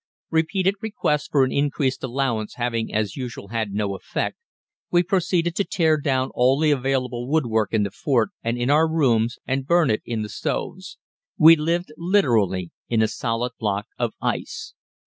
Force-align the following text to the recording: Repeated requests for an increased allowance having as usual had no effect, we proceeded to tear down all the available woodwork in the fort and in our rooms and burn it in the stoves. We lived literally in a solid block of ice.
Repeated 0.31 0.73
requests 0.81 1.27
for 1.27 1.43
an 1.43 1.51
increased 1.51 2.03
allowance 2.03 2.55
having 2.55 2.91
as 2.91 3.15
usual 3.15 3.49
had 3.49 3.71
no 3.71 3.95
effect, 3.95 4.35
we 4.89 5.03
proceeded 5.03 5.55
to 5.55 5.63
tear 5.63 5.95
down 6.01 6.31
all 6.33 6.59
the 6.59 6.71
available 6.71 7.27
woodwork 7.29 7.71
in 7.71 7.83
the 7.83 7.91
fort 7.91 8.31
and 8.41 8.57
in 8.57 8.71
our 8.71 8.89
rooms 8.89 9.37
and 9.45 9.67
burn 9.67 9.91
it 9.91 10.01
in 10.03 10.23
the 10.23 10.29
stoves. 10.29 10.97
We 11.37 11.55
lived 11.55 11.91
literally 11.97 12.71
in 12.89 13.03
a 13.03 13.07
solid 13.07 13.51
block 13.59 13.85
of 13.99 14.13
ice. 14.19 14.73